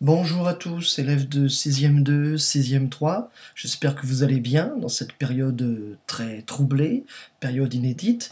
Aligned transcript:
Bonjour 0.00 0.46
à 0.46 0.54
tous, 0.54 1.00
élèves 1.00 1.28
de 1.28 1.48
6e 1.48 2.04
2, 2.04 2.36
6e 2.36 2.88
3. 2.88 3.32
J'espère 3.56 3.96
que 3.96 4.06
vous 4.06 4.22
allez 4.22 4.38
bien 4.38 4.76
dans 4.80 4.88
cette 4.88 5.12
période 5.12 5.60
euh, 5.60 5.98
très 6.06 6.42
troublée, 6.42 7.04
période 7.40 7.74
inédite. 7.74 8.30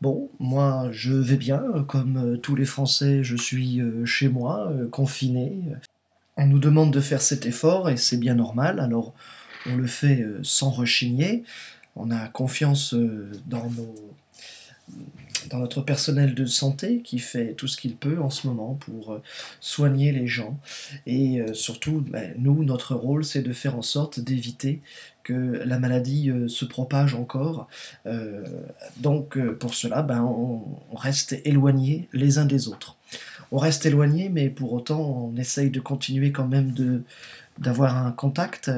Bon, 0.00 0.28
moi 0.40 0.88
je 0.90 1.12
vais 1.12 1.36
bien, 1.36 1.62
comme 1.86 2.16
euh, 2.16 2.36
tous 2.36 2.56
les 2.56 2.64
Français, 2.64 3.22
je 3.22 3.36
suis 3.36 3.80
euh, 3.80 4.04
chez 4.04 4.28
moi, 4.28 4.72
confiné. 4.90 5.62
On 6.36 6.48
nous 6.48 6.58
demande 6.58 6.92
de 6.92 6.98
faire 6.98 7.22
cet 7.22 7.46
effort 7.46 7.88
et 7.88 7.96
c'est 7.96 8.16
bien 8.16 8.34
normal, 8.34 8.80
alors 8.80 9.14
on 9.66 9.76
le 9.76 9.86
fait 9.86 10.26
sans 10.42 10.70
rechigner. 10.70 11.44
On 11.94 12.10
a 12.10 12.26
confiance 12.26 12.92
dans 13.46 13.70
nos 13.70 13.94
dans 15.50 15.58
notre 15.58 15.82
personnel 15.82 16.34
de 16.34 16.46
santé 16.46 17.00
qui 17.02 17.18
fait 17.18 17.54
tout 17.54 17.68
ce 17.68 17.76
qu'il 17.76 17.96
peut 17.96 18.20
en 18.20 18.30
ce 18.30 18.46
moment 18.46 18.74
pour 18.74 19.12
euh, 19.12 19.22
soigner 19.60 20.12
les 20.12 20.26
gens. 20.26 20.58
Et 21.06 21.40
euh, 21.40 21.54
surtout, 21.54 22.04
ben, 22.08 22.34
nous, 22.38 22.64
notre 22.64 22.94
rôle, 22.94 23.24
c'est 23.24 23.42
de 23.42 23.52
faire 23.52 23.76
en 23.76 23.82
sorte 23.82 24.20
d'éviter 24.20 24.80
que 25.22 25.62
la 25.64 25.78
maladie 25.78 26.30
euh, 26.30 26.48
se 26.48 26.64
propage 26.64 27.14
encore. 27.14 27.68
donc 28.98 29.38
pour 29.58 29.74
cela, 29.74 30.02
ben, 30.02 30.22
on, 30.22 30.62
reste 30.94 31.40
éloignés 31.44 32.08
les 32.12 32.38
uns 32.38 32.44
des 32.44 32.68
autres. 32.68 32.96
On 33.50 33.58
reste 33.58 33.86
éloignés, 33.86 34.28
mais 34.28 34.48
pour 34.48 34.72
autant, 34.72 35.00
on 35.00 35.36
essaye 35.36 35.70
de 35.70 35.80
continuer 35.80 36.32
quand 36.32 36.46
même 36.46 36.72
d'avoir 37.58 37.96
un 37.96 38.12
contact. 38.12 38.70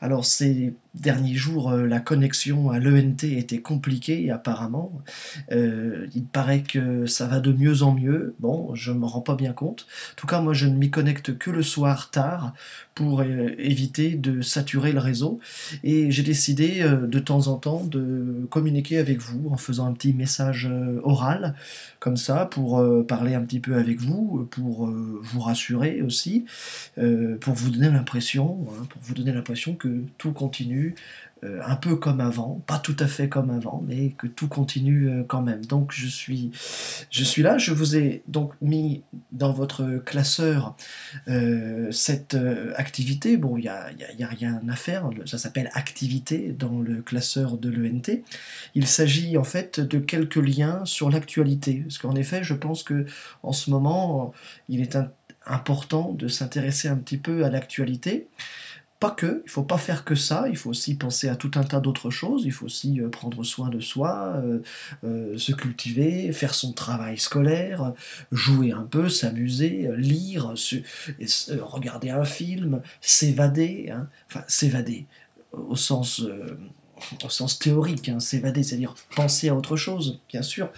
Alors 0.00 0.24
ces 0.24 0.74
derniers 0.94 1.34
jours, 1.34 1.70
euh, 1.70 1.86
la 1.86 2.00
connexion 2.00 2.70
à 2.70 2.78
l'ENT 2.78 3.24
était 3.24 3.60
compliquée 3.60 4.30
apparemment. 4.30 4.92
Euh, 5.52 6.06
il 6.14 6.24
paraît 6.24 6.62
que 6.62 7.06
ça 7.06 7.26
va 7.26 7.40
de 7.40 7.52
mieux 7.52 7.82
en 7.82 7.92
mieux. 7.92 8.34
Bon, 8.40 8.74
je 8.74 8.92
ne 8.92 8.98
me 8.98 9.06
rends 9.06 9.20
pas 9.20 9.36
bien 9.36 9.52
compte. 9.52 9.86
En 10.12 10.16
tout 10.16 10.26
cas, 10.26 10.40
moi, 10.40 10.52
je 10.52 10.66
ne 10.66 10.76
m'y 10.76 10.90
connecte 10.90 11.38
que 11.38 11.50
le 11.50 11.62
soir 11.62 12.10
tard 12.10 12.52
pour 12.94 13.20
euh, 13.20 13.54
éviter 13.58 14.16
de 14.16 14.42
saturer 14.42 14.92
le 14.92 14.98
réseau. 14.98 15.40
Et 15.84 16.10
j'ai 16.10 16.22
décidé 16.22 16.82
de 16.82 17.18
temps 17.18 17.48
en 17.48 17.56
temps 17.56 17.84
de 17.84 18.46
communiquer 18.50 18.98
avec 18.98 19.20
vous 19.20 19.48
en 19.50 19.56
faisant 19.56 19.86
un 19.86 19.92
petit 19.92 20.12
message 20.12 20.70
oral, 21.02 21.54
comme 21.98 22.16
ça, 22.16 22.46
pour 22.46 22.84
parler 23.06 23.34
un 23.34 23.42
petit 23.42 23.60
peu 23.60 23.76
avec 23.76 24.00
vous, 24.00 24.46
pour 24.50 24.86
vous 24.86 25.40
rassurer 25.40 26.02
aussi, 26.02 26.44
pour 27.40 27.54
vous 27.54 27.70
donner 27.70 27.90
l'impression 27.90 28.40
Hein, 28.40 28.86
pour 28.88 29.00
vous 29.02 29.14
donner 29.14 29.32
l'impression 29.32 29.74
que 29.74 30.02
tout 30.18 30.32
continue 30.32 30.79
euh, 31.42 31.60
un 31.64 31.76
peu 31.76 31.96
comme 31.96 32.20
avant, 32.20 32.62
pas 32.66 32.78
tout 32.78 32.96
à 32.98 33.06
fait 33.06 33.30
comme 33.30 33.48
avant, 33.48 33.82
mais 33.86 34.10
que 34.10 34.26
tout 34.26 34.46
continue 34.46 35.08
euh, 35.08 35.24
quand 35.26 35.40
même. 35.40 35.64
Donc 35.64 35.90
je 35.90 36.06
suis, 36.06 36.50
je 37.10 37.24
suis 37.24 37.42
là, 37.42 37.56
je 37.56 37.72
vous 37.72 37.96
ai 37.96 38.22
donc 38.28 38.52
mis 38.60 39.02
dans 39.32 39.50
votre 39.50 40.02
classeur 40.04 40.76
euh, 41.28 41.90
cette 41.92 42.36
activité. 42.76 43.38
Bon, 43.38 43.56
il 43.56 43.62
n'y 43.62 43.68
a, 43.68 43.90
y 43.92 44.22
a, 44.22 44.28
rien 44.28 44.60
à 44.68 44.76
faire, 44.76 45.08
ça 45.24 45.38
s'appelle 45.38 45.70
activité 45.72 46.54
dans 46.58 46.78
le 46.78 47.00
classeur 47.00 47.56
de 47.56 47.70
l'ENT. 47.70 48.22
Il 48.74 48.86
s'agit 48.86 49.38
en 49.38 49.44
fait 49.44 49.80
de 49.80 49.98
quelques 49.98 50.36
liens 50.36 50.84
sur 50.84 51.08
l'actualité, 51.08 51.84
parce 51.84 51.96
qu'en 51.96 52.16
effet, 52.16 52.44
je 52.44 52.54
pense 52.54 52.82
que 52.82 53.06
en 53.42 53.52
ce 53.52 53.70
moment, 53.70 54.34
il 54.68 54.82
est 54.82 54.98
important 55.46 56.12
de 56.12 56.28
s'intéresser 56.28 56.88
un 56.88 56.96
petit 56.96 57.16
peu 57.16 57.44
à 57.44 57.50
l'actualité. 57.50 58.28
Pas 59.00 59.10
que, 59.10 59.42
il 59.46 59.50
faut 59.50 59.62
pas 59.62 59.78
faire 59.78 60.04
que 60.04 60.14
ça, 60.14 60.44
il 60.50 60.58
faut 60.58 60.68
aussi 60.68 60.94
penser 60.94 61.30
à 61.30 61.34
tout 61.34 61.52
un 61.54 61.64
tas 61.64 61.80
d'autres 61.80 62.10
choses, 62.10 62.42
il 62.44 62.52
faut 62.52 62.66
aussi 62.66 63.00
euh, 63.00 63.08
prendre 63.08 63.42
soin 63.44 63.70
de 63.70 63.80
soi, 63.80 64.34
euh, 64.36 64.58
euh, 65.04 65.38
se 65.38 65.52
cultiver, 65.52 66.30
faire 66.32 66.52
son 66.54 66.72
travail 66.72 67.16
scolaire, 67.16 67.94
jouer 68.30 68.72
un 68.72 68.82
peu, 68.82 69.08
s'amuser, 69.08 69.88
lire, 69.96 70.52
regarder 71.62 72.10
un 72.10 72.26
film, 72.26 72.82
s'évader, 73.00 73.88
hein. 73.90 74.06
enfin 74.28 74.44
s'évader 74.48 75.06
au 75.52 75.76
sens 75.76 76.22
au 77.24 77.28
sens 77.28 77.58
théorique, 77.58 78.08
hein, 78.08 78.20
s'évader, 78.20 78.62
c'est-à-dire 78.62 78.94
penser 79.14 79.48
à 79.48 79.54
autre 79.54 79.76
chose, 79.76 80.20
bien 80.28 80.42
sûr. 80.42 80.70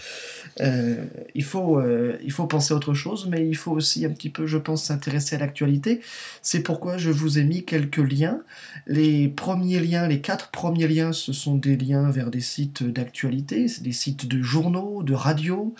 Euh, 0.61 1.05
il, 1.35 1.45
faut, 1.45 1.79
euh, 1.79 2.19
il 2.23 2.33
faut 2.33 2.47
penser 2.47 2.75
à 2.75 2.77
autre 2.77 2.95
chose, 2.95 3.27
mais 3.29 3.47
il 3.47 3.57
faut 3.57 3.73
aussi 3.73 4.05
un 4.05 4.11
petit 4.11 4.31
peu, 4.31 4.47
je 4.47 4.59
pense, 4.59 4.85
s'intéresser 4.85 5.37
à 5.37 5.39
l'actualité. 5.39 6.01
C'est 6.43 6.63
pourquoi 6.63 6.99
je 6.99 7.11
vous 7.11 7.39
ai 7.39 7.45
mis 7.45 7.65
quelques 7.65 7.97
liens. 7.99 8.43
Les 8.87 9.29
premiers 9.29 9.81
liens, 9.81 10.07
les 10.07 10.21
quatre 10.21 10.51
premiers 10.51 10.89
liens, 10.89 11.13
ce 11.13 11.33
sont 11.33 11.57
des 11.57 11.77
liens 11.77 12.11
vers 12.11 12.31
des 12.31 12.41
sites 12.41 12.83
d'actualité, 12.83 13.67
des 13.81 13.93
sites 13.93 14.27
de 14.27 14.43
journaux, 14.43 15.03
de 15.03 15.15
radio, 15.15 15.75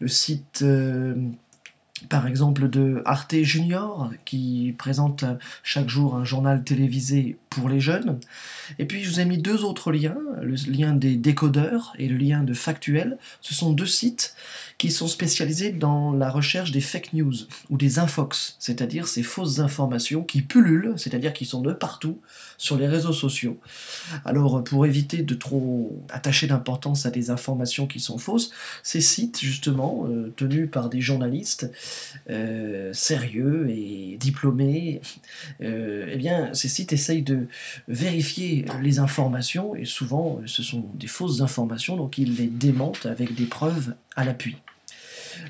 le 0.00 0.08
site... 0.08 0.60
Euh, 0.62 1.14
par 2.08 2.26
exemple 2.26 2.68
de 2.68 3.02
Arte 3.04 3.34
Junior, 3.42 4.10
qui 4.24 4.74
présente 4.76 5.24
chaque 5.62 5.88
jour 5.88 6.14
un 6.14 6.24
journal 6.24 6.62
télévisé 6.62 7.38
pour 7.48 7.68
les 7.70 7.80
jeunes. 7.80 8.20
Et 8.78 8.84
puis 8.84 9.02
je 9.02 9.10
vous 9.10 9.20
ai 9.20 9.24
mis 9.24 9.38
deux 9.38 9.64
autres 9.64 9.92
liens, 9.92 10.18
le 10.42 10.56
lien 10.70 10.92
des 10.92 11.16
décodeurs 11.16 11.94
et 11.98 12.08
le 12.08 12.16
lien 12.16 12.42
de 12.42 12.52
Factuel. 12.52 13.16
Ce 13.40 13.54
sont 13.54 13.72
deux 13.72 13.86
sites 13.86 14.34
qui 14.76 14.90
sont 14.90 15.08
spécialisés 15.08 15.70
dans 15.70 16.12
la 16.12 16.28
recherche 16.28 16.70
des 16.70 16.82
fake 16.82 17.14
news 17.14 17.34
ou 17.70 17.78
des 17.78 17.98
infox, 17.98 18.56
c'est-à-dire 18.58 19.08
ces 19.08 19.22
fausses 19.22 19.58
informations 19.60 20.22
qui 20.22 20.42
pullulent, 20.42 20.92
c'est-à-dire 20.98 21.32
qui 21.32 21.46
sont 21.46 21.62
de 21.62 21.72
partout 21.72 22.20
sur 22.58 22.76
les 22.76 22.86
réseaux 22.86 23.14
sociaux. 23.14 23.58
Alors 24.26 24.62
pour 24.62 24.84
éviter 24.84 25.22
de 25.22 25.34
trop 25.34 26.04
attacher 26.10 26.46
d'importance 26.46 27.06
à 27.06 27.10
des 27.10 27.30
informations 27.30 27.86
qui 27.86 28.00
sont 28.00 28.18
fausses, 28.18 28.50
ces 28.82 29.00
sites 29.00 29.40
justement 29.40 30.06
euh, 30.08 30.32
tenus 30.36 30.70
par 30.70 30.90
des 30.90 31.00
journalistes 31.00 31.70
euh, 32.30 32.92
sérieux 32.92 33.68
et 33.70 34.16
diplômés, 34.18 35.00
euh, 35.62 36.08
eh 36.10 36.16
bien 36.16 36.54
ces 36.54 36.68
sites 36.68 36.92
essayent 36.92 37.22
de 37.22 37.46
vérifier 37.88 38.64
les 38.82 38.98
informations 38.98 39.74
et 39.74 39.84
souvent 39.84 40.40
ce 40.46 40.62
sont 40.62 40.84
des 40.94 41.06
fausses 41.06 41.40
informations 41.40 41.96
donc 41.96 42.18
ils 42.18 42.36
les 42.36 42.46
démentent 42.46 43.06
avec 43.06 43.34
des 43.34 43.46
preuves 43.46 43.94
à 44.16 44.24
l'appui. 44.24 44.56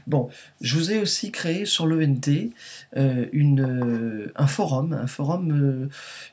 Bon, 0.07 0.29
je 0.61 0.77
vous 0.77 0.93
ai 0.93 0.99
aussi 0.99 1.33
créé 1.33 1.65
sur 1.65 1.87
l'ENT 1.87 2.53
euh, 2.97 3.27
euh, 3.35 4.33
un 4.37 4.47
forum, 4.47 4.93
un 4.93 5.07
forum 5.07 5.51
euh, 5.53 5.89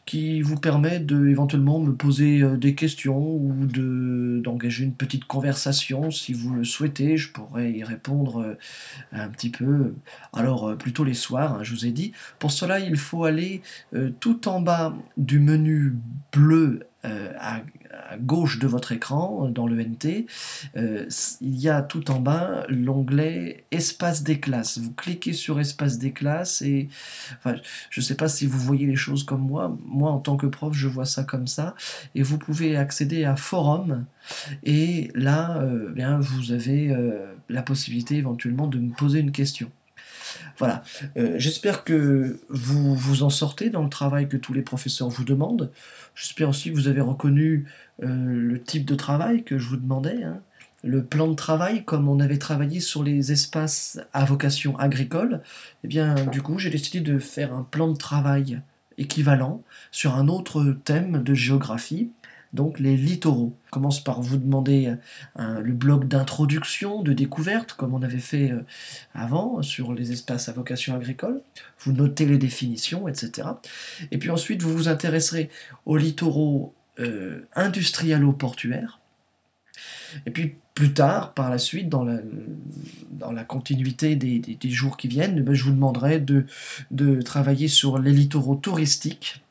qui 0.05 0.41
vous 0.41 0.57
permet 0.57 0.99
de 0.99 1.27
éventuellement 1.27 1.79
me 1.79 1.93
poser 1.93 2.43
des 2.57 2.75
questions 2.75 3.35
ou 3.35 3.65
de 3.65 4.41
d'engager 4.43 4.83
une 4.83 4.93
petite 4.93 5.25
conversation 5.25 6.11
si 6.11 6.33
vous 6.33 6.53
le 6.53 6.63
souhaitez. 6.63 7.17
Je 7.17 7.31
pourrais 7.31 7.71
y 7.71 7.83
répondre 7.83 8.57
un 9.11 9.29
petit 9.29 9.49
peu. 9.49 9.93
Alors 10.33 10.77
plutôt 10.77 11.03
les 11.03 11.13
soirs, 11.13 11.55
hein, 11.55 11.63
je 11.63 11.73
vous 11.73 11.85
ai 11.85 11.91
dit. 11.91 12.13
Pour 12.39 12.51
cela, 12.51 12.79
il 12.79 12.97
faut 12.97 13.23
aller 13.25 13.61
tout 14.19 14.47
en 14.47 14.61
bas 14.61 14.95
du 15.17 15.39
menu 15.39 15.95
bleu 16.31 16.81
à, 17.03 17.61
gauche 18.19 18.59
de 18.59 18.67
votre 18.67 18.91
écran, 18.91 19.49
dans 19.49 19.67
le 19.67 19.81
NT, 19.81 20.27
euh, 20.77 21.05
il 21.41 21.59
y 21.59 21.69
a 21.69 21.81
tout 21.81 22.11
en 22.11 22.19
bas 22.19 22.65
l'onglet 22.69 23.65
Espace 23.71 24.23
des 24.23 24.39
classes. 24.39 24.77
Vous 24.77 24.91
cliquez 24.91 25.33
sur 25.33 25.59
Espace 25.59 25.97
des 25.97 26.11
classes 26.11 26.61
et 26.61 26.89
je 27.45 27.99
ne 27.99 28.03
sais 28.03 28.15
pas 28.15 28.27
si 28.27 28.45
vous 28.45 28.59
voyez 28.59 28.85
les 28.85 28.95
choses 28.95 29.23
comme 29.23 29.41
moi. 29.41 29.77
Moi, 29.85 30.11
en 30.11 30.19
tant 30.19 30.37
que 30.37 30.47
prof, 30.47 30.73
je 30.73 30.87
vois 30.87 31.05
ça 31.05 31.23
comme 31.23 31.47
ça. 31.47 31.75
Et 32.15 32.23
vous 32.23 32.37
pouvez 32.37 32.75
accéder 32.75 33.25
à 33.25 33.35
Forum. 33.35 34.05
Et 34.63 35.11
là, 35.15 35.57
euh, 35.61 35.91
bien, 35.91 36.19
vous 36.19 36.51
avez 36.51 36.91
euh, 36.91 37.33
la 37.49 37.61
possibilité 37.61 38.17
éventuellement 38.17 38.67
de 38.67 38.79
me 38.79 38.93
poser 38.93 39.19
une 39.19 39.31
question. 39.31 39.71
Voilà. 40.57 40.83
Euh, 41.17 41.35
j'espère 41.37 41.83
que 41.83 42.39
vous 42.49 42.95
vous 42.95 43.23
en 43.23 43.29
sortez 43.29 43.69
dans 43.69 43.83
le 43.83 43.89
travail 43.89 44.27
que 44.27 44.37
tous 44.37 44.53
les 44.53 44.61
professeurs 44.61 45.09
vous 45.09 45.23
demandent. 45.23 45.71
J'espère 46.15 46.49
aussi 46.49 46.71
que 46.71 46.75
vous 46.75 46.87
avez 46.87 47.01
reconnu 47.01 47.65
euh, 48.01 48.07
le 48.07 48.61
type 48.61 48.85
de 48.85 48.95
travail 48.95 49.43
que 49.43 49.57
je 49.57 49.69
vous 49.69 49.77
demandais. 49.77 50.23
Hein. 50.23 50.41
Le 50.83 51.03
plan 51.03 51.27
de 51.27 51.35
travail, 51.35 51.85
comme 51.85 52.09
on 52.09 52.19
avait 52.19 52.37
travaillé 52.37 52.81
sur 52.81 53.03
les 53.03 53.31
espaces 53.31 53.99
à 54.11 54.25
vocation 54.25 54.77
agricole, 54.77 55.41
eh 55.83 55.87
bien, 55.87 56.15
du 56.25 56.41
coup, 56.41 56.59
j'ai 56.59 56.69
décidé 56.69 56.99
de 56.99 57.19
faire 57.19 57.53
un 57.53 57.63
plan 57.63 57.87
de 57.87 57.97
travail 57.97 58.61
équivalent 58.97 59.63
sur 59.91 60.15
un 60.15 60.27
autre 60.27 60.75
thème 60.83 61.23
de 61.23 61.33
géographie 61.33 62.11
donc 62.53 62.79
les 62.79 62.95
littoraux. 62.95 63.57
On 63.67 63.69
commence 63.71 64.03
par 64.03 64.21
vous 64.21 64.37
demander 64.37 64.95
euh, 65.39 65.59
le 65.59 65.73
bloc 65.73 66.07
d'introduction, 66.07 67.01
de 67.01 67.13
découverte, 67.13 67.73
comme 67.73 67.93
on 67.93 68.01
avait 68.03 68.19
fait 68.19 68.51
euh, 68.51 68.61
avant 69.13 69.61
sur 69.61 69.93
les 69.93 70.11
espaces 70.11 70.49
à 70.49 70.53
vocation 70.53 70.95
agricole. 70.95 71.41
Vous 71.79 71.91
notez 71.91 72.25
les 72.25 72.37
définitions, 72.37 73.07
etc. 73.07 73.47
Et 74.11 74.17
puis 74.17 74.29
ensuite, 74.29 74.61
vous 74.61 74.73
vous 74.73 74.87
intéresserez 74.87 75.49
aux 75.85 75.97
littoraux 75.97 76.73
euh, 76.99 77.47
industrialo-portuaires. 77.55 78.99
Et 80.25 80.31
puis 80.31 80.55
plus 80.75 80.93
tard, 80.93 81.33
par 81.33 81.49
la 81.49 81.57
suite, 81.57 81.89
dans 81.89 82.03
la, 82.03 82.19
dans 83.11 83.31
la 83.31 83.43
continuité 83.43 84.15
des, 84.15 84.39
des, 84.39 84.69
jours 84.69 84.97
qui 84.97 85.07
viennent, 85.07 85.43
ben, 85.43 85.53
je 85.53 85.63
vous 85.63 85.71
demanderai 85.71 86.19
de, 86.19 86.45
de 86.89 87.21
travailler 87.21 87.67
sur 87.67 87.99
les 87.99 88.11
littoraux 88.11 88.55
touristiques 88.55 89.42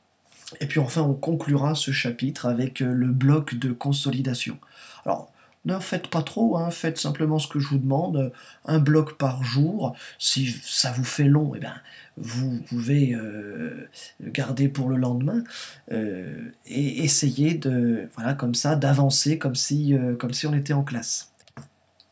et 0.60 0.66
puis 0.66 0.80
enfin, 0.80 1.02
on 1.02 1.14
conclura 1.14 1.74
ce 1.74 1.90
chapitre 1.90 2.46
avec 2.46 2.82
euh, 2.82 2.92
le 2.92 3.08
bloc 3.08 3.54
de 3.54 3.72
consolidation. 3.72 4.58
Alors, 5.06 5.30
Ne 5.64 5.78
faites 5.78 6.08
pas 6.08 6.22
trop, 6.22 6.56
hein, 6.56 6.70
faites 6.70 6.98
simplement 6.98 7.38
ce 7.38 7.46
que 7.46 7.60
je 7.60 7.68
vous 7.68 7.78
demande, 7.78 8.32
un 8.64 8.80
bloc 8.80 9.16
par 9.16 9.44
jour. 9.44 9.94
Si 10.18 10.56
ça 10.64 10.90
vous 10.92 11.04
fait 11.04 11.24
long, 11.28 11.54
eh 11.54 11.60
ben, 11.60 11.74
vous 12.16 12.60
pouvez 12.68 13.14
euh, 13.14 13.88
garder 14.20 14.68
pour 14.68 14.88
le 14.88 14.96
lendemain 14.96 15.44
euh, 15.92 16.50
et 16.66 17.04
essayer 17.04 17.54
de, 17.54 18.08
voilà, 18.16 18.34
comme 18.34 18.54
ça, 18.54 18.74
d'avancer 18.76 19.38
comme 19.38 19.54
si, 19.54 19.94
comme 20.18 20.32
si 20.34 20.46
on 20.46 20.54
était 20.54 20.74
en 20.74 20.82
classe. 20.82 21.31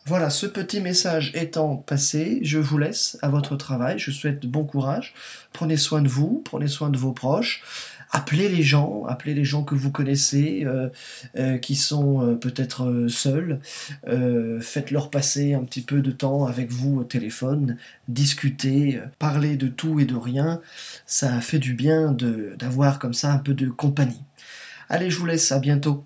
Voilà, 0.07 0.31
ce 0.31 0.47
petit 0.47 0.81
message 0.81 1.31
étant 1.35 1.77
passé, 1.77 2.41
je 2.43 2.59
vous 2.59 2.79
laisse 2.79 3.19
à 3.23 3.29
votre 3.29 3.57
travail. 3.57 3.99
Je 3.99 4.11
souhaite 4.11 4.47
bon 4.47 4.65
courage. 4.65 5.15
Prenez 5.53 5.77
soin 5.77 6.03
de 6.03 6.09
vous, 6.09 6.43
prenez 6.45 6.69
soin 6.69 6.91
de 6.91 6.99
vos 6.99 7.13
proches 7.13 7.63
appelez 8.11 8.49
les 8.49 8.63
gens, 8.63 9.05
appelez 9.07 9.35
les 9.35 9.45
gens 9.45 9.63
que 9.63 9.75
vous 9.75 9.91
connaissez, 9.91 10.65
euh, 10.65 10.89
euh, 11.37 11.59
qui 11.59 11.77
sont 11.77 12.27
euh, 12.27 12.35
peut-être 12.35 13.07
seuls, 13.09 13.61
faites-leur 14.61 15.11
passer 15.11 15.55
un 15.55 15.65
petit 15.65 15.83
peu 15.83 16.01
de 16.01 16.11
temps 16.11 16.47
avec 16.47 16.71
vous 16.71 16.99
au 16.99 17.05
téléphone, 17.05 17.77
discutez, 18.09 19.01
parlez 19.19 19.57
de 19.57 19.69
tout 19.69 20.01
et 20.01 20.05
de 20.05 20.17
rien, 20.17 20.61
ça 21.07 21.41
fait 21.41 21.59
du 21.59 21.75
bien 21.75 22.13
d'avoir 22.59 22.99
comme 22.99 23.15
ça 23.15 23.33
un 23.33 23.39
peu 23.39 23.55
de 23.55 23.69
compagnie. 23.69 24.23
Allez, 24.89 25.11
je 25.11 25.19
vous 25.19 25.27
laisse, 25.27 25.53
à 25.53 25.61
bientôt. 25.61 26.05